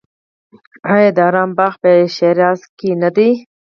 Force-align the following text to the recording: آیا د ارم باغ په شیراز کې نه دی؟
آیا 0.93 1.11
د 1.17 1.19
ارم 1.27 1.49
باغ 1.57 1.73
په 1.81 1.91
شیراز 2.15 2.59
کې 2.77 2.89
نه 3.01 3.09
دی؟ 3.15 3.29